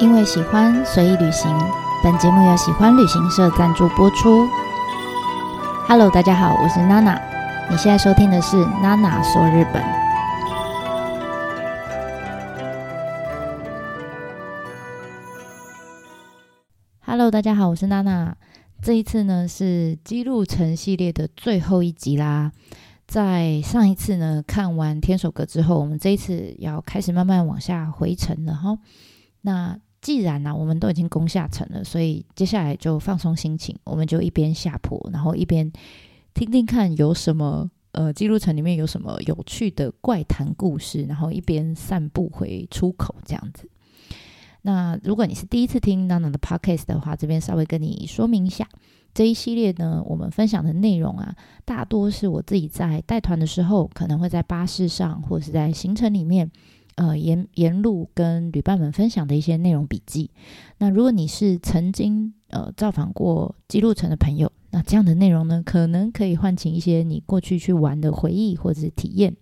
[0.00, 1.54] 因为喜欢，随意旅行。
[2.02, 4.48] 本节目由喜欢旅行社赞助播出。
[5.86, 7.20] Hello，大家好，我是娜娜。
[7.70, 9.84] 你现在收听的是娜娜说日本。
[17.00, 18.34] Hello，大家好，我是娜娜。
[18.80, 22.52] 这一次呢是姬路城系列的最后一集啦。
[23.06, 28.78] 在上一次呢看完天守阁之后，我们这一次要开始慢慢往下回程了哈。
[29.42, 35.70] 那既然呢、我们都已经攻下城了，所以接下来就放松心情，我们就一边下坡，然后一边
[36.32, 43.68] 听听看有什么呃，记录城里面有什么有趣的怪谈故事，然后一边散步回出口这样子。
[44.62, 48.66] 那如果你是第一次听娜娜的 podcast 的话，这边稍微跟你说明一下，
[49.12, 56.50] 这一系列呢，我们分享的内容啊，大多是我自己在带团的时候，可能会在巴士上或是在行程里面。
[56.96, 60.30] 呃，沿沿路跟旅伴们分享的一些内容笔记。
[60.78, 69.34] 那如果你是曾经呃造访过姬路城的朋友，那这样的内容呢，可能可以唤起一些你过去去玩的回忆或者是体验。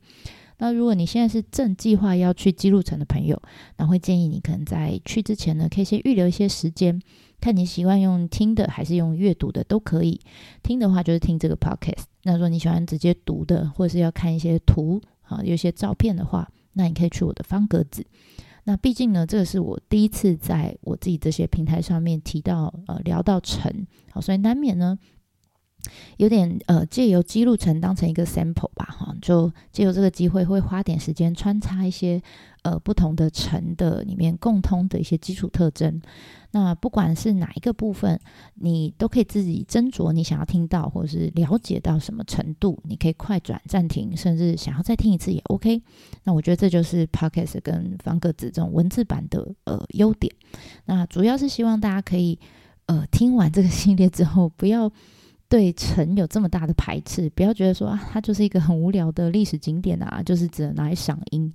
[0.58, 3.40] 那如果你现在是正计划要去姬路城的朋友，
[3.76, 7.00] 那会建议你可能在去之前呢，可以先预留一些时间，
[7.40, 10.20] 看你习惯用听的还是用阅读的都可以。
[10.62, 12.04] 听的话就是听这个 podcast。
[12.24, 16.48] 那如果你喜欢直接读的，或者是要看一些图啊，有些照片的话。
[16.78, 18.06] 那你可以去我的方格子。
[18.64, 24.98] 那毕竟呢，这个是我第一次在我自己这些平台上面提到呃聊到成，好，所以难免呢
[26.16, 32.22] 有点呃借由记录成当成一个 sample 吧，哈，就借由这个机会会花点时间穿插一些。
[32.62, 36.02] 呃，不同的城的里面共通的一些基础特征，
[36.50, 38.20] 那不管是哪一个部分，
[38.56, 45.80] 你都可以自己斟酌你想要听到或者是了解到什么程度，你可以快转暂停，甚至想要再听一次也 OK。
[46.24, 50.30] 那我觉得这就是 Podcast 跟方格子这种文字版的呃优点。
[50.84, 52.38] 那主要是希望大家可以
[52.86, 54.92] 呃听完这个系列之后，不要。
[55.48, 61.52] 对城有这么大的排斥，不要觉得说啊，它就是一个很无聊的历史景点啊，就是只能拿来赏樱。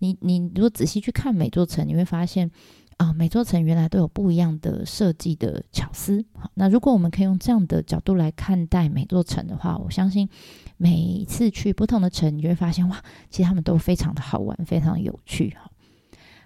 [0.00, 2.50] 你你如果仔细去看每座城，你会发现
[2.96, 6.24] 啊，每座城原来都有不一样的设计的巧思。
[6.34, 10.28] 好，那如果我们可以用这样的角度来看待每座城的话，我相信
[10.76, 15.54] 每一次去不同的城，你就会发现哇，其实他们都非常的好玩，非常有趣。
[15.56, 15.70] 好，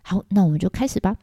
[0.02, 1.16] 好，那我们就开始吧。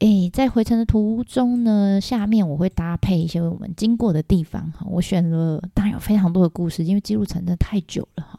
[0.00, 4.84] 诶，在回程的途中呢，下面我会搭配一些我们经过的地方哈。
[4.90, 8.38] 我选了，当然有非常多的故事，因为记录城真的太久了哈，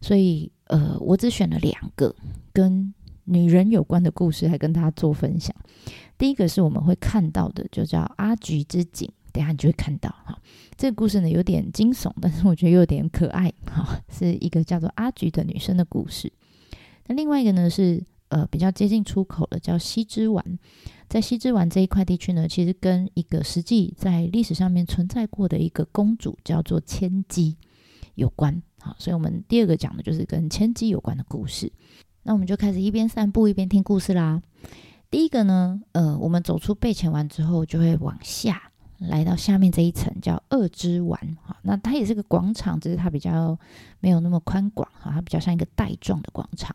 [0.00, 2.14] 所以呃，我只选了两个
[2.52, 2.94] 跟
[3.24, 5.54] 女人有关的故事来跟大家做分享。
[6.16, 10.38] 第一个是我们会看到的，就叫阿菊之井，等下你就会看到哈。
[10.76, 16.32] 这个故事呢有点惊悚，但是我觉得又有点可爱哈，是一个叫做阿菊的女生的故事。
[17.08, 18.02] 那另外一个呢是。
[18.34, 20.44] 呃，比较接近出口的叫西之丸，
[21.08, 27.56] 在西之丸这一块地区呢，其实跟一个实际在历史上面存在过的一个公主叫做千姬
[28.16, 28.60] 有关。
[28.80, 31.72] 好，所以我们第二个讲的就是跟千姬有关的故事。
[32.24, 34.42] 那我们就开始一边散步一边听故事啦。
[35.12, 41.38] 第一个呢，呃，我们走出备前丸之后，就会往下来到下面这一层叫二之丸。
[41.44, 43.56] 好，那它也是个广场，只是它比较
[44.00, 46.74] 没有那么宽广，哈，它比较像一个带状的广场。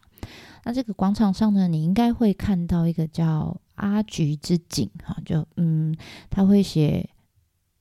[0.63, 5.95] 那这个广场上呢，你应该会看到一个叫阿菊之井哈，就嗯，
[6.29, 7.09] 他会写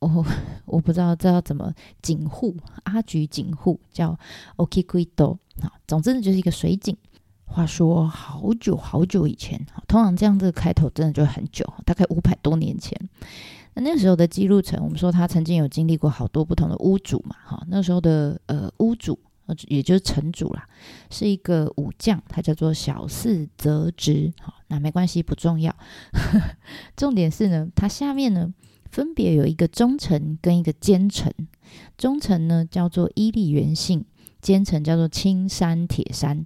[0.01, 0.25] 哦，
[0.67, 1.73] 我不知道这要怎么
[2.03, 4.19] 井户阿菊井户叫
[4.57, 6.97] Okikuido 啊，总之呢就是一个水井。
[7.51, 12.95] 话说好久好久以前，通常这样子开头真的就很久，大概五百多年前。
[13.73, 19.19] 那那时候的姬路城，我们说他曾经有经历过好多不同的屋主嘛，哈，那时候的呃屋主。
[19.67, 20.69] 也就是城主啦，
[21.11, 24.33] 是一个武将，他叫做小四则直。
[24.41, 25.75] 好，那没关系，不重要。
[26.97, 28.53] 重点是呢，他下面呢
[28.91, 31.35] 分别有一个忠臣跟一个奸臣。
[31.97, 34.05] 忠臣呢叫做伊利元信，
[34.41, 36.45] 奸臣叫做青山铁山。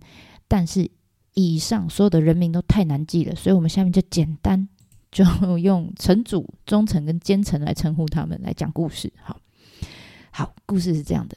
[0.49, 0.91] 但是
[1.35, 4.69] 以上所有的人名都太难记了，所以我们下面就简单
[5.11, 5.25] 就
[5.59, 9.13] 用城主、忠臣跟奸臣来称呼他们来讲故事。
[9.23, 9.41] 好，
[10.31, 11.37] 好，故事是这样的。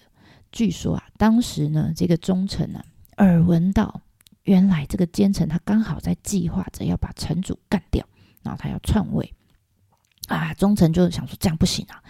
[0.56, 2.81] 据说啊，当时呢，这个忠臣呢，
[3.18, 4.02] 耳闻到
[4.44, 8.07] 原来这个奸臣他刚好在计划着要把城主干掉，
[8.42, 9.34] 然后他要篡位
[10.30, 10.54] 啊。
[10.54, 12.02] 忠臣就想说这样不行啊，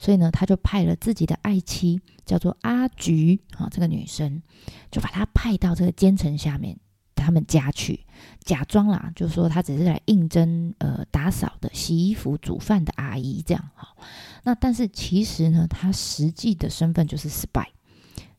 [0.00, 4.42] 所以呢，他就派了自己的爱妻叫做阿菊啊，这个女生
[4.90, 6.76] 就把她派到这个奸臣下面
[7.14, 8.04] 他们家去，
[8.40, 13.94] 假装啦，就说他只是来应征呃打扫的、洗衣服、煮饭的阿姨这样哈。
[14.42, 17.66] 那但是其实呢，他实际的身份就是 spy。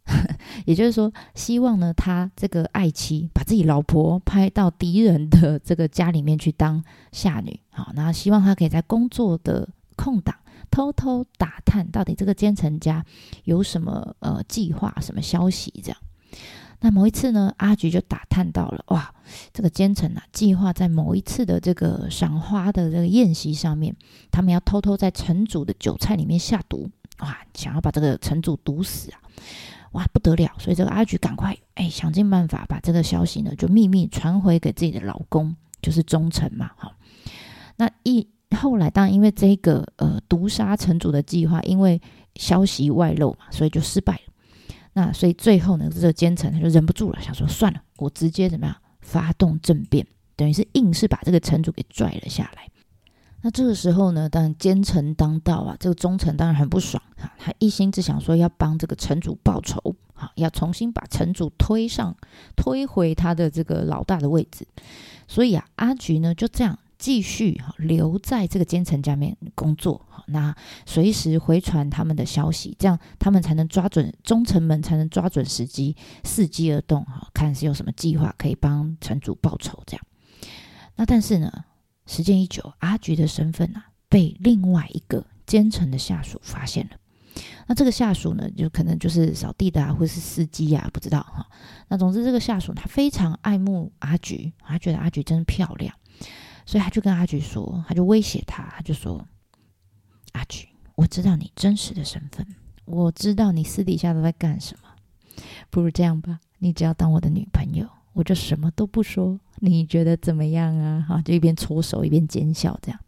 [0.66, 10.36] 也就是说，希望呢，他这个爱妻把自己老婆派到敌人的这个家里面去当下女，好，那希望他可以在工作的空档
[10.70, 13.06] 偷偷打探到底这个奸臣家
[13.46, 15.98] 有什么呃计划、什么消息这样。
[16.82, 19.14] 那某一次呢，阿菊就打探到了，哇，
[19.54, 23.96] 这个奸臣啊，计划在某一次的这个赏花的这个宴席上面，
[24.30, 26.90] 他们要偷偷在城主的酒菜里面下毒，
[27.20, 29.22] 哇，想要把这个城主毒死啊。
[29.94, 30.52] 哇，不得了！
[30.60, 36.72] 所以这个阿菊赶快哎，想尽办法把这个消息呢，就秘密传回给自己的老公，就是忠臣嘛。
[36.78, 36.94] 好，
[37.78, 42.02] 那一后来当然因为这个呃毒杀城主的计划，因为
[42.36, 44.34] 消息外露嘛，所以就失败了。
[44.94, 50.06] 那所以最后呢，这个奸臣他就忍不住了，想说算了，我直接怎么样发动政变，
[50.36, 52.68] 等于是硬是把这个城主给拽了下来。
[53.46, 62.16] 那这个时候呢，当然奸臣当道啊，这个忠臣当然很不爽啊，他一心只想说要帮这个城主报仇，啊，要重新把城主推上，
[62.56, 64.66] 推回他的这个老大的位置。
[65.28, 70.56] 所以啊，阿菊呢就这样继续哈留在这个奸臣家面工作，好，那
[70.86, 80.06] 随时回传他们的消息，这样他们才能抓准忠臣们才能抓准时机，伺机而动，哈，看是有什么计划可以帮城主报仇，这样。
[80.96, 81.52] 那但是呢，
[82.06, 86.98] 时间一久，阿菊的身份啊被另外一个奸臣的下属发现了。
[87.66, 91.48] 那这个下属呢，就可能就是扫地的啊，或是司机啊，不知道哈。
[91.88, 95.96] 那总之，这个下属他非常爱慕阿菊，他觉得阿菊真漂亮，
[96.66, 99.26] 所以他就跟阿菊说，他就威胁他，他就说
[100.34, 102.46] ：“阿菊，我知道你真实的身份，
[102.86, 104.90] 我知道你私底下都在干什么。
[105.72, 111.06] 不如这样吧，你只要当我的女朋友。”我就什么都不说，你觉得怎么样啊？
[111.08, 113.00] 哈，就一边搓手一边奸笑，这样。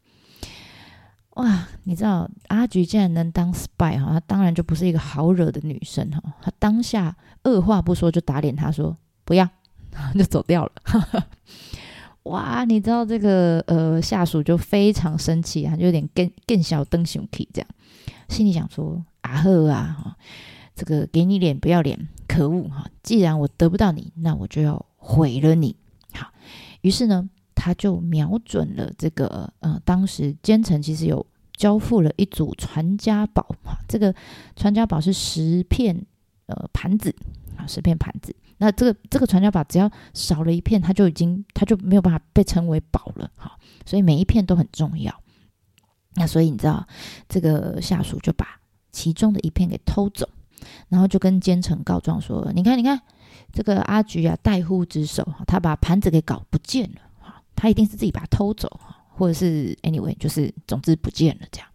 [1.36, 6.22] 哇，你知道阿菊竟然能当 spy 哈，她当然就不是一个好惹的女生哈。
[6.42, 9.48] 她当下二话不说就打脸他说不要，
[10.18, 10.72] 就走掉了。
[10.84, 11.28] 哈哈
[12.24, 17.70] 哇，你知道这个呃下属就非常生气啊，就有点更更小灯熊气这样，
[18.30, 20.16] 心里想说啊呵啊，
[20.74, 22.88] 这个给你脸不要脸，可恶哈！
[23.04, 24.84] 既然我得不到你，那我就要。
[25.08, 25.76] 毁了你，
[26.14, 26.32] 好，
[26.82, 31.24] 于是呢，他就瞄准了这个，呃，当时奸臣其实有
[31.56, 33.56] 交付了一组传家宝，
[33.88, 34.16] 这个
[34.56, 36.04] 传家宝是十片，
[36.48, 37.16] 呃，盘子，
[37.56, 43.56] 啊，十片盘子，那这个这个传家宝只要少了一片，它就已经，它就没有办法被称为宝了，哈，
[43.86, 45.14] 所以每一片都很重要。
[46.16, 46.84] 那所以你知道，
[47.30, 48.60] 这个下属就把
[48.92, 50.28] 其中的一片给偷走，
[50.90, 53.00] 然后就跟奸臣告状说：“你看，你看。”
[53.52, 61.68] 这个阿菊啊，怠忽职守，他把盘子给搞不见了，哈，他一定是自己把它偷走，哈，或者是 anyway，就是总之不见了这样。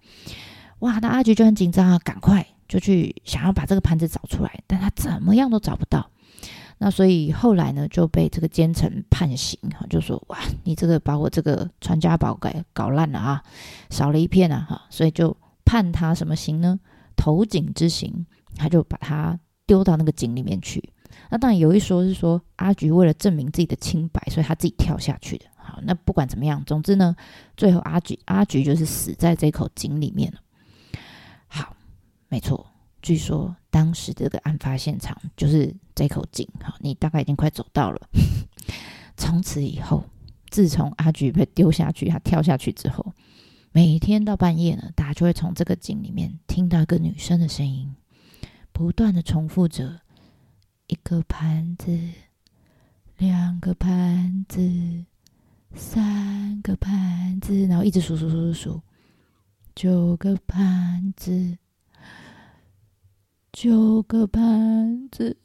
[0.80, 6.10] 哇，那阿菊就很紧张啊，赶快就去想要把这个盘子找出来，但他怎么样都找不到。
[6.78, 13.42] 那所以后来呢，就被这个奸臣判刑，哈，就说哇，你这个把我这个传家宝给搞烂了啊，
[13.90, 16.80] 少了一片啊，哈，所以就判他什么刑呢？
[17.16, 18.24] 投井之刑，
[18.56, 20.89] 他就把他丢到那个井里面去。
[21.30, 25.46] 那当然有一说是说阿菊为了证明自己的清白，所以他自己跳下去的。
[25.56, 27.14] 好，那不管怎么样，总之呢，
[27.56, 30.40] 最后阿菊阿菊就是死在这口井里面了。
[31.46, 31.76] 好，
[32.28, 32.66] 没错，
[33.00, 36.48] 据说当时这个案发现场就是这口井。
[36.62, 38.08] 好，你大概已经快走到了。
[39.16, 40.04] 从此以后，
[40.50, 43.12] 自从阿菊被丢下去，他跳下去之后，
[43.70, 47.94] 每天到半夜呢，大家就会从这个井里面听到一个女生的声音，
[48.72, 50.00] 不断的重复着。
[50.90, 51.96] 一个盘子，
[53.16, 55.04] 两个盘子，
[55.72, 58.82] 三个盘子，然后一直数数数数数，
[59.76, 61.58] 九个盘子，
[63.52, 65.36] 九个盘子，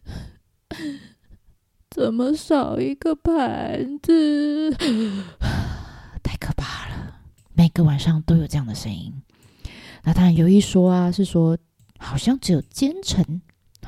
[1.90, 4.70] 怎么少一个盘子？
[6.24, 7.20] 太可怕了！
[7.52, 9.12] 每个晚上都有这样的声音。
[10.04, 11.58] 那当然有一说啊，是说
[11.98, 13.42] 好像只有奸臣。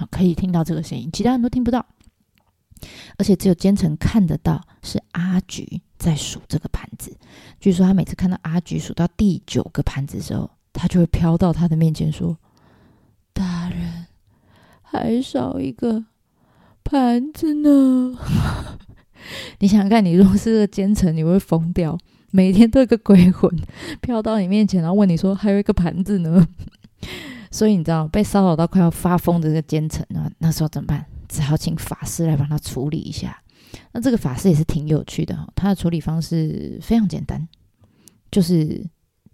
[0.07, 1.85] 可以听到这个声音，其他人都听不到，
[3.17, 7.17] 而且只有奸臣看得到，是阿菊在数这个盘子。
[7.61, 12.39] 据说他每次看到阿菊数到第九个盘子的时候，他就会飘到他的面前说
[13.33, 14.07] ：“大人，
[14.83, 16.05] 还少一个
[16.85, 18.17] 盘子呢。
[19.59, 21.99] ”你想看，你如果是个奸臣，你会疯掉。
[22.31, 23.51] 每天都有个鬼魂
[24.01, 26.47] 飘到你面前，然后问你说：“还有一个盘子呢？”
[27.51, 31.05] 所以你知道被骚扰到快要发疯的这个奸臣啊，那时候怎么办？
[31.29, 33.43] 只好请法师来帮他处理一下。
[33.93, 37.47] 那这个法师也是挺有趣的，他的处理方式非常简单，
[38.31, 38.85] 就是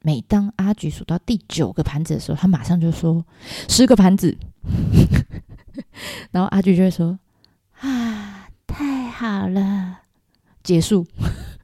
[0.03, 3.25] 每当阿菊数到第九个盘子的时候，他马上就说
[3.69, 4.37] 十个盘子，
[6.33, 7.19] 然后阿菊就会说
[7.81, 10.01] 啊，太好了，
[10.63, 11.07] 结束，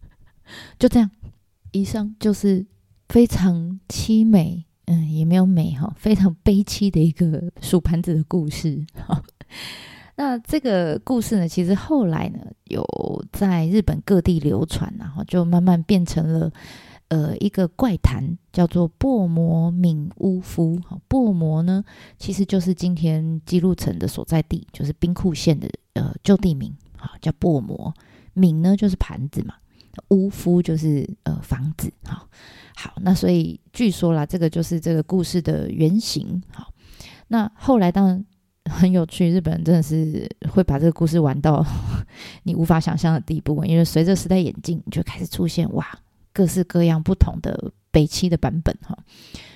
[0.78, 1.10] 就这样。
[1.72, 2.66] 以上就是
[3.08, 8.84] 非常凄美，嗯，也没有美哈，非常悲凄的一个数盘子的故事。
[10.16, 12.84] 那这个故事呢，其实后来呢，有
[13.32, 16.52] 在日本各地流传，然后就慢慢变成了。
[17.08, 20.80] 呃，一个怪谈叫做薄膜闽屋夫。
[21.08, 21.84] 薄膜呢，
[22.16, 27.92] 其实就是今天姬路城的所在地，就是兵库县的呃旧地名，好，叫薄膜。
[28.32, 29.54] 敏呢就是盘子嘛，
[30.08, 31.92] 屋夫就是呃房子。
[32.04, 32.28] 好，
[32.76, 36.42] 好，那所以据说啦，这个就是这个故事的原型。
[36.52, 36.72] 好，
[37.28, 38.24] 那后来当然
[38.70, 41.64] 很有趣，日本人真的是会把这个故事玩到
[42.44, 45.86] 你无法想象的地步，因为随着时代演进，就开始出现哇。
[46.32, 48.96] 各式各样不同的北七的版本哈，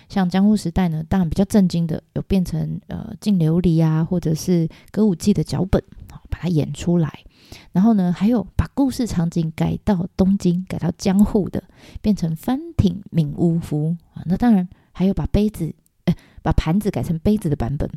[0.09, 5.81] 像江户时代呢，当然比较震惊的有变成呃净琉璃啊，或者是歌舞伎的脚本，
[6.29, 7.21] 把它演出来。
[7.73, 11.63] 然后呢，还有把故事场景改到东京，改到江户的，
[12.01, 14.23] 变成番町闽屋夫啊。
[14.27, 15.75] 那当然还有把杯子，
[16.05, 17.89] 呃，把盘子改成杯子的版本。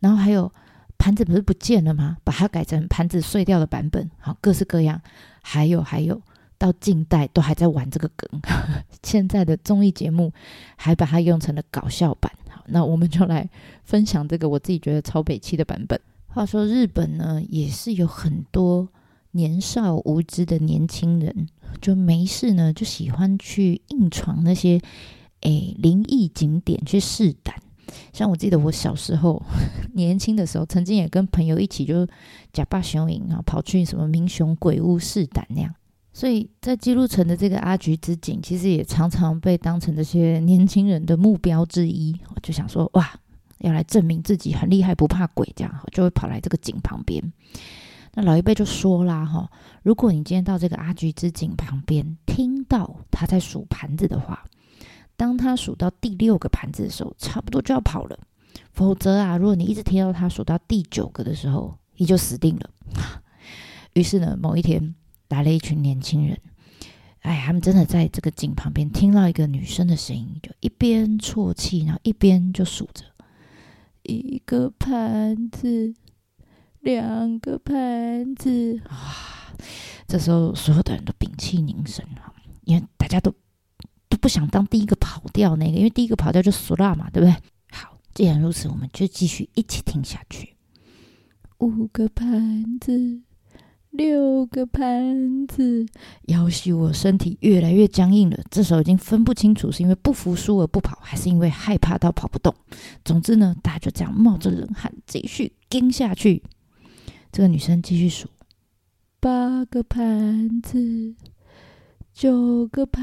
[0.00, 0.52] 然后还有
[0.96, 2.16] 盘子不是不见了吗？
[2.24, 4.10] 把它改成盘子碎掉的版本。
[4.18, 5.00] 好，各式各样。
[5.42, 6.20] 还有还有。
[6.60, 8.28] 到近代都还在玩这个梗，
[9.04, 10.32] 现在的综艺节目
[10.74, 12.32] 还把它用成了搞笑版。
[12.50, 13.48] 好，那我们就来
[13.84, 16.00] 分享这个我自己觉得超北气的版本。
[16.38, 18.86] 话说日本呢，也是有很多
[19.32, 21.48] 年少无知的年轻人，
[21.80, 24.80] 就没事呢就喜欢去硬闯那些
[25.40, 27.56] 诶灵异景点去试胆。
[28.12, 29.42] 像我记得我小时候
[29.94, 32.06] 年轻的时候，曾经也跟朋友一起就
[32.52, 35.74] 假扮雄影啊，跑去什么明雄鬼屋试胆那样。
[36.12, 42.16] 所以在姬路城的这个阿菊之井，其实也常常被当成这些年轻人的目标之一。
[42.32, 43.12] 我就想说，哇，
[43.58, 47.32] 要来证明自己很厉害，不怕鬼，这样哈就会跑来这个井旁边。
[48.14, 49.50] 那老一辈就说啦，哈，
[49.82, 54.44] 如果你今天到这个阿菊之井旁边，听到他在数盘子的话，
[55.16, 58.18] 当他数到第六个盘子的时候，差不多就要跑了。
[58.72, 62.70] 否则啊，如果你一直听到他数到第九个的时候，你就死定了。
[63.94, 64.94] 于是呢，某一天。
[65.28, 66.40] 来了一群年轻人，
[67.20, 73.04] 哎，他们真的在这个井旁边听到一个女生的声音，就一边啜泣，然后一边就数着
[74.12, 75.94] 一个盘子，
[76.80, 79.54] 两个盘子啊！
[80.08, 82.32] 这时候所有的人都屏气凝神啊，
[82.64, 83.30] 因为大家都
[84.08, 87.36] 都不想当第一个跑掉那个，因为第一个跑掉就输了嘛，对不对？
[87.70, 90.56] 好，既然如此，我们就继续一起听下去。
[91.58, 93.22] 五个盘子。
[93.98, 95.84] 六个盘子，
[96.28, 98.38] 要挟我身体越来越僵硬了。
[98.48, 102.54] 这时候已经分不清楚是因为不服输而不跑，还是因为害怕到跑不动。
[103.04, 106.44] 总之呢，大家就这样冒着冷汗继续跟下去。
[107.32, 108.28] 这个女生继续数：
[109.18, 111.16] 八个盘子。
[112.18, 113.00] 九个盘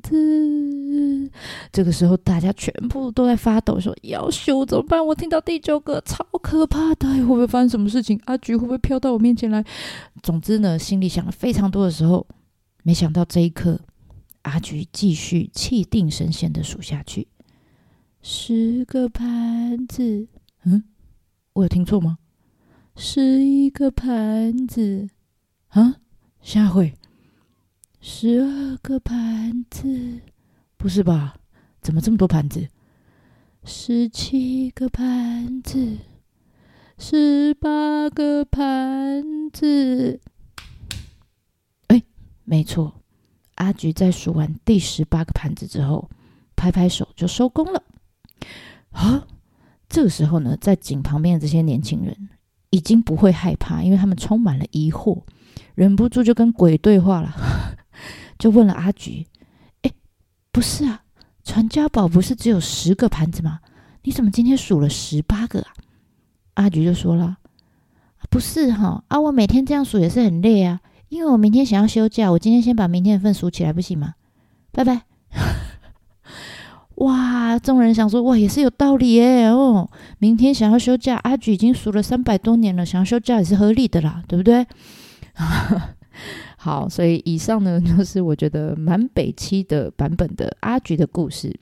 [0.00, 1.30] 子，
[1.70, 5.06] 这个时候大家全部都在发抖，说：“要修怎么办？
[5.06, 8.20] 我听到第九个，超可怕的，会不会发生什么事情？
[8.24, 9.64] 阿菊会不会飘到我面前来？”
[10.24, 12.26] 总之呢，心里想了非常多的时候，
[12.82, 13.78] 没想到这一刻，
[14.42, 17.28] 阿菊继续气定神闲的数下去：
[18.22, 20.26] 十个盘子，
[20.64, 20.82] 嗯，
[21.52, 22.18] 我有听错吗？
[22.96, 25.08] 十一个盘子，
[25.68, 25.98] 啊，
[26.42, 26.92] 下回。
[28.04, 30.22] 十二个盘子，
[30.76, 31.36] 不是吧？
[31.80, 32.68] 怎么这么多盘子？
[33.62, 35.98] 十七个盘子，
[36.98, 40.20] 十八个盘子。
[41.86, 42.02] 哎，
[42.42, 43.00] 没错，
[43.54, 46.10] 阿菊在数完第十八个盘子之后，
[46.56, 47.84] 拍拍手就收工了。
[48.90, 49.28] 啊，
[49.88, 52.30] 这个时候呢，在井旁边的这些年轻人
[52.70, 55.22] 已经不会害怕，因为他们充满了疑惑，
[55.76, 57.78] 忍不住就跟鬼对话了。
[58.42, 59.24] 就问了阿菊
[59.82, 59.90] ：“哎，
[60.50, 61.04] 不是啊，
[61.44, 63.60] 传家宝不是只有十个盘子吗？
[64.02, 65.66] 你怎么今天数了十八个啊？”
[66.54, 67.36] 阿菊就说了
[68.28, 74.14] ：“不是哈，啊，我每天这样数也是很累啊，因为我明天想要休假，我今天先把明天的份数起来，不行吗？
[74.72, 75.02] 拜拜。
[76.96, 84.66] ”哇，众人想说：“哇，也是有道理耶哦，明天想要休假，阿菊已经数了三百多年了，想要休假也是合理的啦，对不对？”
[86.64, 91.58] 好，所以以上呢， 就是我觉得蛮北七的版本的阿菊的故事。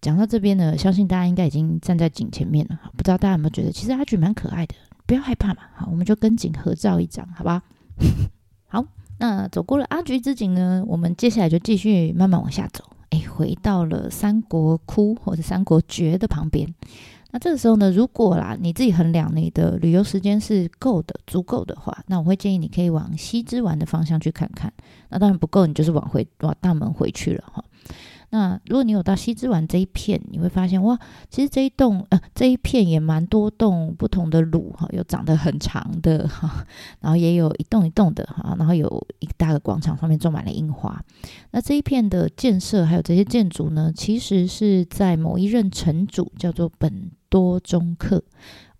[0.00, 2.80] 讲到这边呢，相信大家应该已经站在景前面了。
[2.96, 5.58] 不知道大家有没有觉得，其实阿菊蛮可爱的，不要害怕嘛。
[5.74, 7.62] 好，我们就跟景合照一张，好吧？
[8.66, 8.86] 好， 好
[9.18, 12.82] 那走过了阿菊之景呢，我们接下来就继续慢慢往下走。
[13.10, 16.74] 哎，回到了三国窟或者三国诀的旁边。
[17.32, 24.72] 那这个时候呢，如果啦你自己衡量你的旅游时间是够的、足够的话，那我会建议你可以往西之丸的方向去看看。
[25.08, 27.64] 那当然不够，你就是往回往大门回去了哈。
[28.30, 36.64] 那如果你有到西之丸这一片，你会发现哇，其实这一栋呃这一片也蛮多栋不同的路哈，有长得很长的哈，
[37.00, 41.02] 然后也有一栋一栋的哈，然后有一大的广场上面种满了樱花。
[41.50, 48.22] 那这一片的建设还有这些建筑呢，其实是在某一任城主叫做本多忠克，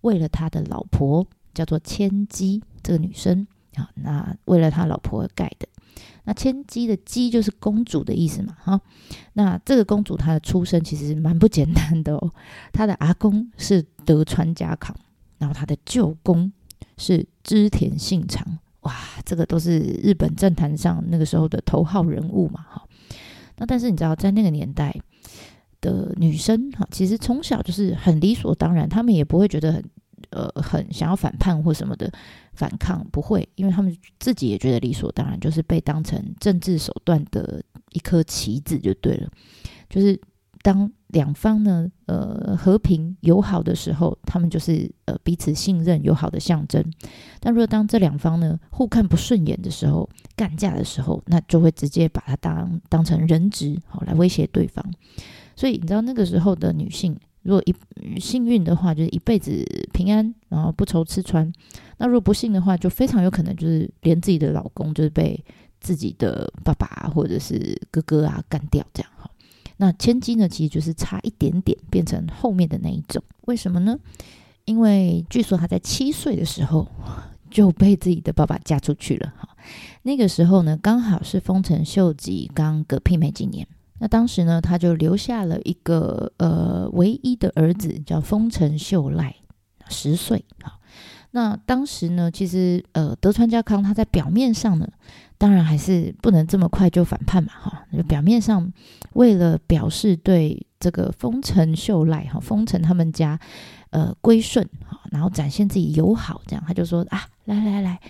[0.01, 5.67] 为了他的老婆叫做千姬这个女生啊，那为了他老婆而盖的。
[6.23, 8.79] 那千姬的姬就是公主的意思嘛，哈。
[9.33, 12.31] 那这个公主她的出身其实蛮不简单的哦。
[12.71, 14.95] 她的阿公是德川家康，
[15.39, 16.51] 然后她的舅公
[16.95, 22.87] 是织田信长，哇，这个都是日本政坛上那个时候的头号人物嘛，哈。
[23.57, 24.95] 那但是你知道，在那个年代
[25.81, 29.83] 的女生哈，其实从小就是很理所当然，她们也不会觉得很。
[30.29, 32.09] 呃，很想要反叛或什么的
[32.53, 39.29] 反抗不会，因为他们自己也觉得理所当然，就是被当成政治手段的一颗棋子就对了。
[39.89, 40.19] 就是
[40.61, 46.83] 当两方呢，呃，和平友好的时候，他们就是呃彼此信任友好的象征。
[47.39, 54.85] 但如果当这两方呢互看不顺眼的时候，干架的时候，那就会直接把它当当成人质，好来威胁对方。
[55.55, 57.17] 所以你知道那个时候的女性。
[57.43, 61.51] 如果一幸运的话，就是一辈子平安，然后不愁吃穿；
[61.97, 65.43] 那如果不幸的话，就非常有可能就是连自己的老公就是被
[65.79, 69.29] 自己的爸爸或者是哥哥啊干掉这样哈。
[69.77, 73.23] 那千姬呢，其实就是差一点点变成后面的那一种。
[73.47, 73.97] 为什么呢？
[74.65, 76.87] 因为据说她在七岁的时候
[77.49, 79.49] 就被自己的爸爸嫁出去了哈。
[80.03, 83.67] 那个时候呢，刚好是丰臣秀吉刚嗝屁没几年。
[84.03, 89.35] 那当时呢，他就留下了一个呃唯一的儿子，叫丰臣秀赖，
[89.89, 90.43] 十岁。
[90.63, 90.79] 好，
[91.29, 94.89] 那当时呢，其实呃德川家康他在表面上呢，
[95.37, 97.85] 当然还是不能这么快就反叛嘛，哈。
[97.95, 98.73] 就表面上
[99.13, 103.39] 为了表示对这个丰臣秀赖哈丰臣他们家
[103.91, 108.01] 呃归顺，哈，然后展现自己友好，这样他就说啊，来来来，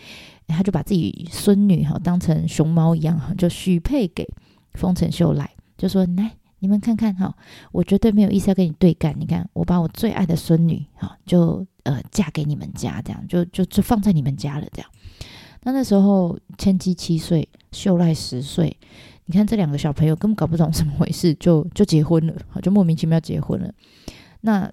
[0.48, 4.26] 他就把自己孙女哈当成熊猫一样哈，就许配给
[4.76, 5.52] 丰臣秀赖。
[5.82, 7.36] 就说来，你们看看哈，
[7.72, 9.16] 我绝对没有意思要跟你对干。
[9.20, 14.68] 你看，我把我最爱的孙女哈，就呃嫁给你们家，这样就就就放在你们家了。
[14.72, 14.92] 这样，
[15.64, 18.78] 那那时候千姬七岁，秀赖十岁，
[19.26, 23.74] 你看这两个小朋友根本搞不懂怎么回事， 就就结婚了，就莫名其妙结婚了。
[24.42, 24.72] 那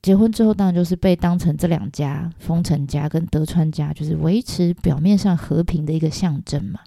[0.00, 6.80] 结婚之后，当然就是被当成这两家丰臣家跟德川家，就是维持表面上和平的一个象征嘛。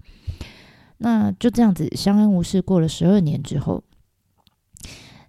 [1.03, 3.83] 那就这样子相安无事过了十二年之后，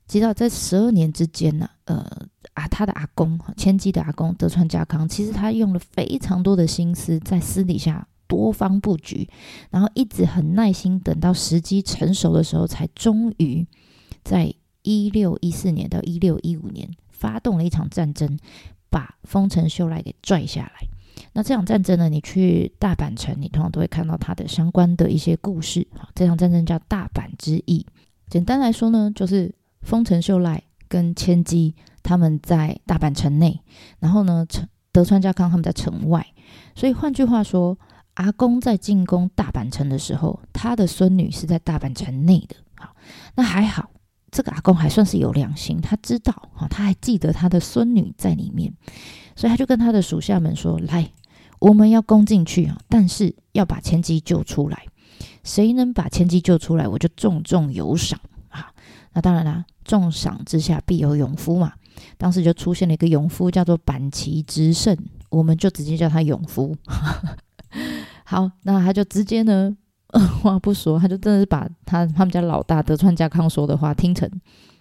[0.06, 2.06] 直到在十二年之间呢，呃
[2.52, 9.26] 啊，他的阿公千姬的阿公德川家康，其实他用了非常多的心思在私底下多方布局，
[9.70, 13.66] 然后一直很耐心等到时机成熟的时候，才终于
[14.22, 18.38] 在一六一四年到一六一五年发动了一场战争，
[18.90, 20.87] 把丰臣秀赖给拽下来。
[21.33, 25.87] 那这场战争呢，你去大阪城，你通常都会看到它的相关的一些故事。
[25.96, 27.87] 好，这场战争叫大阪之役。
[28.29, 33.61] 简单来说呢，就是丰臣秀赖跟千姬他们在大阪城内，
[33.98, 34.46] 然后呢，
[34.90, 36.27] 德川家康他们在城外。
[36.75, 37.79] 所以换句话说，
[38.14, 42.57] 阿公在进攻大阪城的时候，他的孙女是在大阪城内的。
[42.77, 42.94] 好，
[43.35, 43.90] 那还好，
[44.31, 48.72] 这个阿公还算是有良心，他知道，哈，他还记得他的孙女在里面。
[49.37, 51.11] 所以他就跟他的属下们说：“来，
[51.59, 52.79] 我们要攻进去啊！
[52.88, 54.87] 但是要把千姬救出来。
[55.45, 58.73] 谁能把千姬救出来，我就重重有赏啊！
[59.12, 61.73] 那当然啦，重赏之下必有勇夫嘛。
[62.16, 64.97] 当时就出现了一个勇夫，叫做坂崎直胜，
[65.31, 66.77] 我们就直接叫他勇夫。
[68.25, 69.77] 好，那他就直接呢，
[70.09, 74.31] 二 话不说，他就真的是把他他们家老大德川家康说的话听成：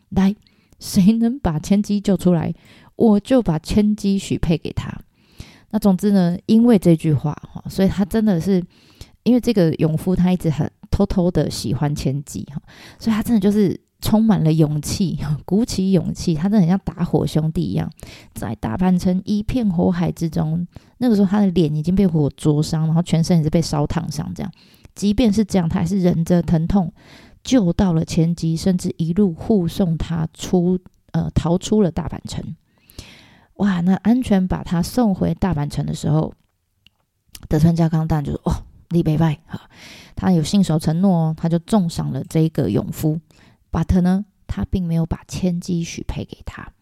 [0.10, 0.36] 来，
[0.80, 2.54] 谁能把千姬救出来？”
[2.96, 4.92] 我就把千姬许配给他。
[5.72, 8.62] 那总之呢，因为这句话哈，所以他真的是
[9.24, 12.62] 因为这个勇夫，他一直很偷偷的喜欢千姬哈，
[13.00, 17.90] 所以他真的就是充满了勇气， 鼓起勇气，他真的很像打火兄弟一样，
[18.34, 24.52] 在大阪城一片火海之中，那个时候他的脸已经被火灼伤，然后全身也是被烧烫伤，这样，
[24.94, 26.92] 即便是这样，他还是忍着疼痛
[27.44, 30.78] 救到了千姬，甚至一路护送他出
[31.14, 32.44] 呃逃出了大阪城。
[33.62, 36.34] 哇，那安全把他送回大阪城的时候，
[37.48, 39.70] 德川家康当然就说：“哦，立北拜哈，
[40.16, 43.20] 他有信守承诺哦，他就重赏了这个勇夫
[43.72, 46.74] ，，but 呢，他并没有把千姬许配给他。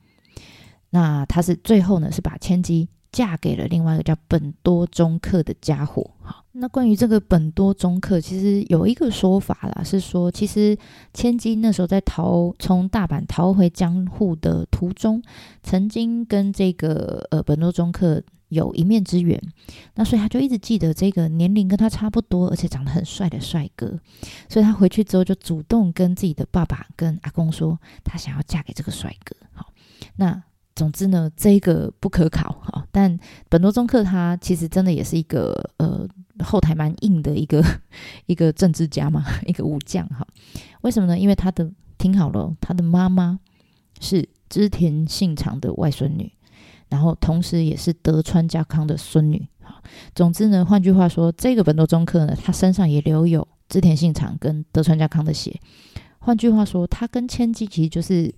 [0.91, 6.11] 那他是最后呢，是把千姬嫁给了另外一个叫本多忠克的家伙。
[6.21, 10.75] 哈，那关于这个本多忠克，其实有一个说法啦，是说其实
[11.13, 15.21] 千金那时候在逃从大阪逃回江户的途中，
[15.61, 19.39] 曾经跟这个呃本多忠克有一面之缘，
[19.93, 23.99] 那所以他就一直记得这个年龄跟他差不多，而且长得很帅的帅哥，
[24.49, 29.35] 所以他回去之后就主动跟自己的爸爸跟阿公说，他想要嫁给这个帅哥。
[29.53, 29.71] 好，
[30.15, 30.41] 那。
[30.75, 32.87] 总之呢，这个不可考哈。
[32.89, 36.07] 但本多忠克他其实真的也是一个呃
[36.45, 37.63] 后台蛮硬的一个
[38.27, 40.25] 一个政治家嘛， 一个武将哈。
[40.81, 41.17] 为什么呢？
[41.17, 43.39] 因为他的听好了，他的妈妈
[43.99, 46.31] 是织田信长的外孙女，
[46.87, 49.47] 然后同时也是德川家康的孙女。
[50.13, 55.59] 总之呢，换句话说，这个本多忠克呢，他身上也留有织田信长跟德川家康的血。
[56.19, 58.33] 换句话说，他跟千机其实就是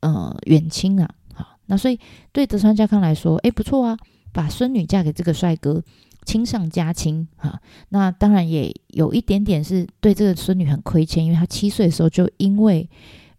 [0.00, 1.08] 呃远亲啊。
[1.32, 1.98] 好那所以
[2.32, 3.96] 对德川家康来说，哎，不错啊，
[4.32, 5.82] 把孙女嫁给这个帅哥，
[6.24, 7.60] 亲上加亲哈。
[7.90, 12.88] 那当然也有一点点是对这个孙女很亏欠，因为她七岁的时候就因为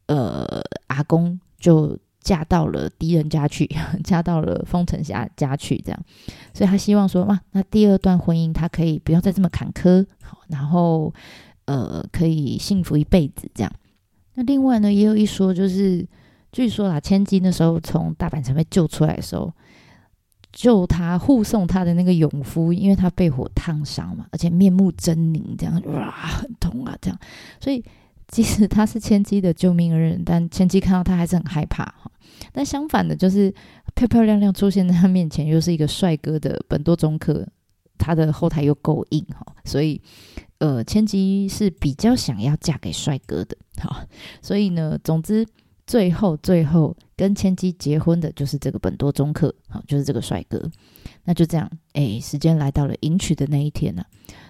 [0.08, 3.70] 呃阿公就嫁到了敌人家去，
[4.04, 6.00] 嫁到了丰臣家家去，这样，
[6.54, 11.14] 所以他希望说哇，那第二段婚姻他可以不要再这么坎坷，好，然后
[11.66, 13.72] 呃可以幸福一辈子这样。
[14.36, 16.08] 那另外呢，也有一说就是。
[16.54, 19.50] 据说啊，千金那时候从大阪城被救出来的时候，
[20.54, 27.18] 救他护送他的那个勇夫，因为他被火烫伤嘛，而且面目狰狞，这样哇，很痛啊，这样。
[27.60, 27.84] 所以
[28.28, 32.12] 即使他是千机的救命恩人，但千机看到他还是很害怕哈。
[32.52, 33.54] 但相反的，就是
[33.96, 37.48] 漂漂亮亮出现在他面前，又是一个帅哥的本多忠克，
[37.98, 40.02] 他的后台又够硬哈，所以
[40.58, 44.06] 呃，千机是比较想要嫁给帅哥的哈。
[44.42, 45.48] 所以呢，总之。
[45.92, 50.58] 最后，最后跟千机结婚的就是这个本多忠克，好，就是这个帅哥。
[51.26, 54.06] 那就这样，哎，时间来到了迎娶的那一天了。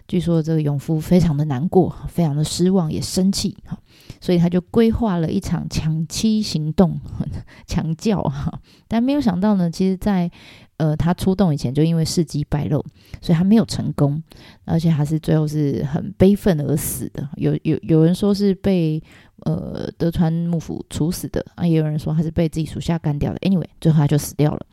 [0.08, 3.76] 据说这个勇夫非常的难过，非常的失望，也生气，哈，
[4.20, 7.00] 所以他就规划了一场抢妻行动，
[7.66, 8.62] 抢轿哈。
[8.88, 10.30] 但没有想到呢，其实在
[10.78, 12.86] 呃他出动以前，就因为事机败露，
[13.20, 14.22] 所以他没有成功，
[14.66, 17.28] 而且还是最后是很悲愤而死的。
[17.38, 19.02] 有有有人说是被。
[19.42, 23.40] 呃，德川幕府处死的啊，也有人说他是被自己属下干掉的。
[23.40, 24.66] Anyway，最后他就死掉了。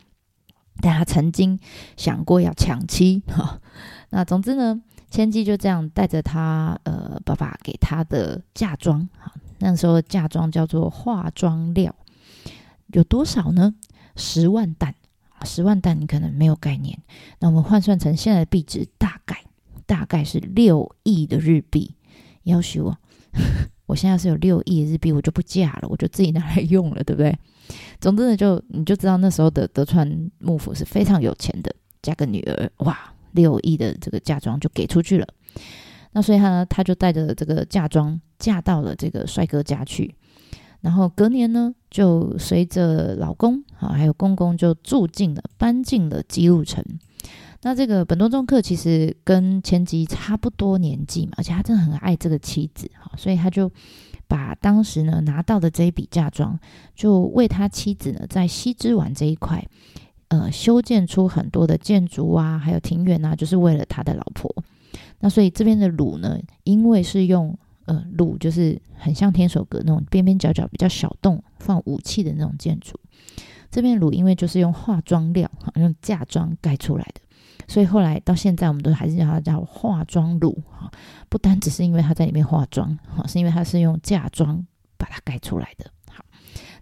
[0.81, 1.59] 但他曾经
[1.97, 3.59] 想过要抢妻哈。
[4.11, 11.93] 那总之呢，千机就这样带着他呃爸爸给他的嫁妆哈，那时候嫁妆叫做化妆料，
[12.93, 13.75] 有多少呢？
[14.15, 14.95] 十万担
[15.43, 16.97] 十万担你可能没有概念。
[17.39, 19.43] 那我们换算成现在的币值，大概
[19.85, 21.95] 大概是六亿的日币。
[22.43, 22.99] 要求啊。
[23.89, 27.35] 我现在是有六亿日币，我就不嫁了，我就自己拿来用了，对不对？
[27.99, 32.95] 总之呢，就你就知道那时候的德川幕府是非常有钱的，嫁个女儿，哇，
[33.31, 35.27] 六亿的这个嫁妆就给出去了。
[36.11, 40.13] 那所以他呢，他就带着这个嫁妆嫁到了这个帅哥家去，
[40.81, 46.85] 然后隔年呢，就随着老公啊还有公公就住进了，搬进了姬路城。
[47.61, 53.69] 那这个本多忠克其实跟千机差不多年纪嘛，而且他真的很爱这个妻子，哈，所以他就
[54.27, 56.57] 把当时呢拿到的这一笔嫁妆，
[56.95, 59.67] 就为他妻子呢在西之丸这一块，
[60.29, 64.63] 呃，修建出很多的建筑啊，还有庭园啊，就是为了他的老婆。
[65.19, 72.97] 那所以这边的庐呢，因为是用呃庐，就是很像天守阁那种边边角角比较小洞放武器的那种建筑。
[73.69, 77.21] 这边庐因为就是用化妆料，哈，用嫁妆盖出来的。
[77.69, 80.91] 所以后来到现在，我们都还是叫它叫化妆庐哈，
[81.29, 84.65] 不单只是因为它在里面化妆哈，是因为它是用嫁妆
[84.97, 85.85] 把它盖出来的。
[86.11, 86.25] 好，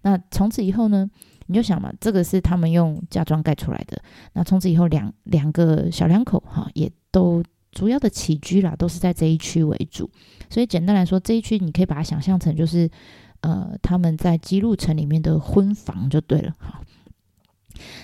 [0.04, 1.08] 那从此以后呢，
[1.48, 4.02] 你就想嘛，这个是他们用嫁妆盖出来的。
[4.32, 10.10] 那从此以后两，两两个小两口哈，也都主要的起居啦，都是在这一区为主。
[10.50, 12.90] 所以简单来说，这一区你可以把它想象成就是
[13.42, 16.82] 呃，他们在姬路城里面的婚房就对了哈。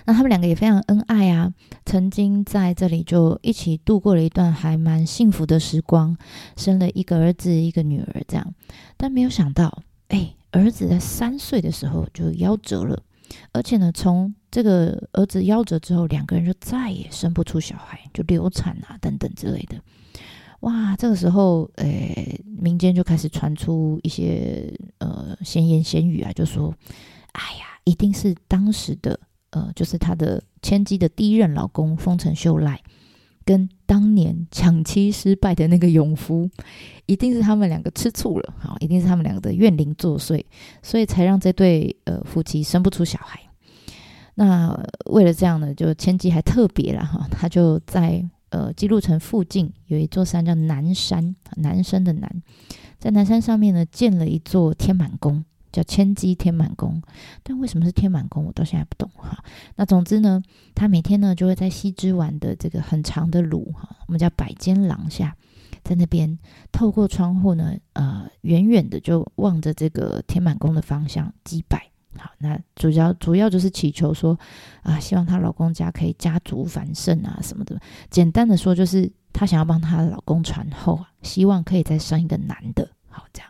[0.05, 1.53] 那他们两个也非常恩爱啊，
[1.85, 6.17] 曾经在这里就一起度过了一段还蛮幸福的时光，
[6.55, 8.53] 生了一个儿子一个女儿这样。
[8.97, 13.01] 但没有想到，哎，儿子在三岁的时候就夭折了，
[13.51, 19.77] 而且呢，从这个儿子夭折之后，两个人就再也生不出小孩，就流产啊等等之类的。
[20.61, 26.73] 哇，这个时候，哎，民间就开始传出一些呃闲言闲语啊，就说，
[27.33, 29.19] 哎呀，一定是当时的。
[29.53, 32.81] 呃，就是他的千机的第一任老公丰臣秀赖，
[33.45, 36.49] 跟当年抢妻失败的那个勇夫，
[37.05, 40.43] 一定是他们两个吃醋了，好，一定是他们两个的怨灵作祟，
[40.81, 43.39] 所以才让这对呃夫妻生不出小孩。
[44.33, 52.41] 那为了这样呢，就千机还特别了哈，他就在呃姬路城附近有一座山叫南山，男生的南，
[52.97, 55.45] 在南山上面呢建了一座天满宫。
[55.73, 57.01] 叫千机天满宫，
[57.41, 59.43] 但为什么是天满宫，我到现在不懂哈。
[59.75, 60.41] 那总之呢，
[60.73, 65.35] 他每天呢就会在西之丸的这个很长的路哈，我们叫百间廊下，
[65.83, 66.37] 在那边
[66.71, 71.89] 透过窗户呢，呃，远远的就望着这个天满宫的方向祭拜。
[72.15, 74.39] 好，那主要主要就是祈求说
[74.83, 77.81] 啊，希望她老公家可以家族繁盛啊什么的。
[78.11, 82.87] 简单的说，就是她想要帮她老公传后啊，希望可以再生一个男的。
[83.09, 83.49] 好，这样。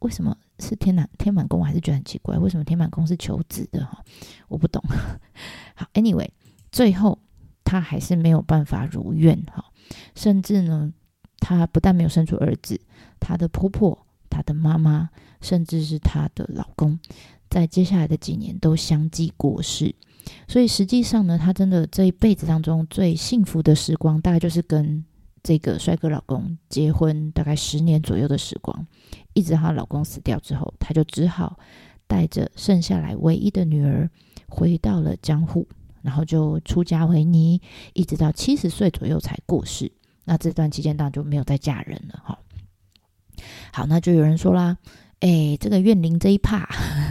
[0.00, 0.36] 为什么？
[0.58, 4.04] 是天满天满宫，我还是觉得很奇怪，为什么天满宫是求子的哈？
[4.48, 4.82] 我不懂。
[5.74, 6.28] 好，anyway，
[6.70, 7.18] 最后
[7.64, 9.64] 他还是没有办法如愿哈，
[10.14, 10.92] 甚至呢，
[11.38, 12.78] 他不但没有生出儿子，
[13.18, 15.08] 他的婆婆、他的妈妈，
[15.40, 16.98] 甚至是他的老公，
[17.48, 19.94] 在接下来的几年都相继过世。
[20.46, 25.02] 所以实际上呢，他真的这一辈子当中最幸福的时光，大概就是跟
[25.42, 28.86] 这个帅哥老公结婚大概十年左右的时光。
[29.32, 31.58] 一直她老公死掉之后，她就只好
[32.06, 34.10] 带着剩下来唯一的女儿
[34.48, 35.68] 回到了江户，
[36.02, 37.60] 然后就出家为尼，
[37.92, 39.92] 一直到七十岁左右才过世。
[40.24, 42.38] 那这段期间当然就没有再嫁人了哈。
[43.72, 44.76] 好，那就有人说啦，
[45.20, 46.68] 哎，这个怨灵这一趴，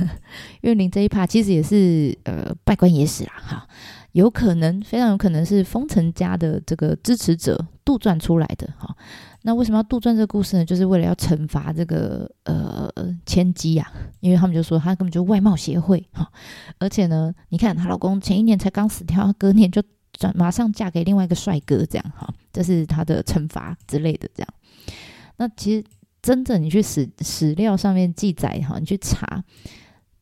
[0.62, 3.68] 怨灵这一趴其实也是呃拜官野史啦哈，
[4.14, 8.96] 有可能非常有可能是丰臣家的这个支持者杜撰出来的哈。
[9.44, 10.66] 那为什么要杜撰这个故事呢？
[10.66, 12.90] 就是为了要惩罚这个呃
[13.26, 16.30] 千机呀，因为他们就说他根本就外貌协会哈，
[16.78, 24.48] 而且呢，你看她老公前一年才刚死掉，隔年就转马上嫁给另外一个帅哥，这样哈，这是他的惩罚之类的这样。
[25.38, 25.86] 那其实
[26.22, 29.42] 真正你去史史料上面记载哈，你去查，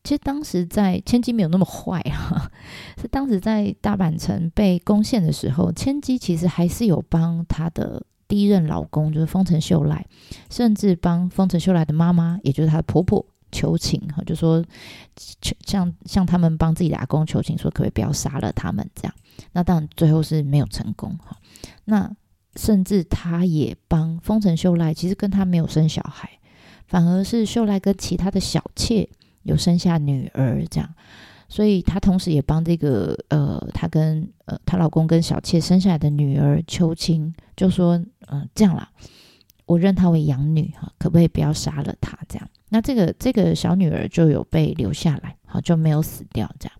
[0.08, 2.50] 其实当时在千机没有那么坏哈，
[2.98, 8.02] 是当时在大阪城被攻陷的时候，千机其实还是有帮他的。
[8.26, 10.06] 第一任老公就是丰臣秀赖，
[10.48, 14.64] 甚至帮丰臣秀赖的妈妈，也就是她的婆婆求情哈，就说
[15.66, 19.14] 向向他们帮自己的阿公求情，说可不可以不要杀了他们这样。
[19.52, 21.36] 那当然最后是没有成功哈。
[21.84, 22.10] 那
[22.56, 26.30] 甚至他也帮丰臣秀赖，其实跟他没有生小孩，
[26.86, 29.08] 反而是秀赖跟其他的小妾
[29.48, 30.88] 有生下女儿这样。
[31.50, 37.96] 所以她同时也帮这个呃，她跟呃她老公跟小妾生下来的女儿求情，就说
[38.30, 38.86] 嗯、这样啦，
[39.64, 42.46] 我认她为养女哈，可不可以不要杀了她这样？
[42.68, 46.78] 那这个这个小女儿就有被留下来，好就没有死掉这样。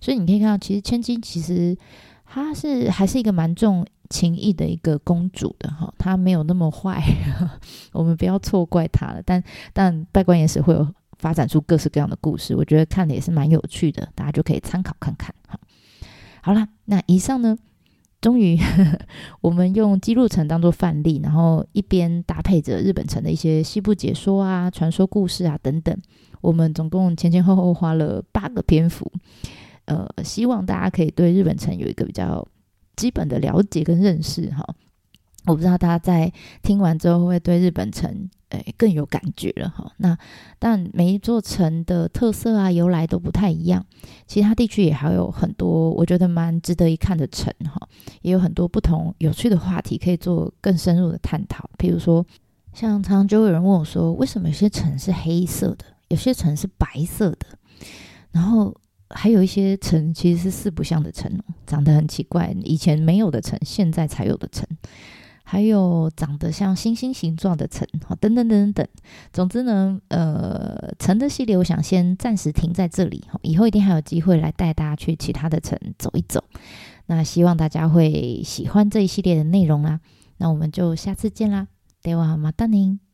[0.00, 1.76] 所以你可以看到，其实千金其实
[2.24, 7.02] 她是还是一个蛮重情义的一个公主的哈，她没有那么坏，
[7.92, 9.22] 我们不要错怪她了。
[9.22, 10.88] 但但拜官也是会有。
[11.18, 15.34] 发展出各式各样的故事，我觉得看的也是蛮有趣的，大家就可以参考看看。
[15.48, 15.58] 好，
[16.42, 17.56] 好了，那以上呢，
[18.20, 18.58] 终于
[19.40, 25.96] 我们用姬路城当做范例，然后一边搭配着日本城的一些西部解说啊、传说故事啊等等，
[26.40, 29.10] 我们总共前前后后花了八个篇幅，
[29.86, 32.46] 呃，希望大家可以对日本城有一个比较
[32.96, 34.50] 基本的了解跟认识。
[34.50, 34.64] 哈，
[35.46, 36.32] 我不知道大家在
[36.62, 38.28] 听完之后会不会对日本城。
[38.50, 39.90] 诶，更有感觉了哈。
[39.96, 40.16] 那
[40.56, 43.84] 但每一座城的特色啊、由来都不太一样。
[44.28, 47.88] 其他地区也还有很多我觉得蛮值得一看的城哈，
[48.22, 51.68] 也有很多不同有趣的话题可以做更深入的探讨。
[51.76, 52.24] 譬如说，
[52.72, 57.46] 像常常就有人问我说，为什么有些城是黑色的，有些城是白色的，
[58.30, 58.72] 然后
[59.10, 61.28] 还有一些城其实是四不像的城，
[61.66, 64.64] 长得很奇怪，以前没有的城，现在才有的城。
[65.45, 68.87] 还有长得像星星形状的城，好，等等等等等。
[69.33, 76.43] 总之呢，呃，城的系列我想先暂时停在这里，以后一定还有机会来带大家去其他的城走一走。
[77.07, 79.99] 那希望大家会喜欢这一系列的内容啦。
[80.37, 81.67] 那我们就下次见啦，
[82.01, 83.04] ではまたね。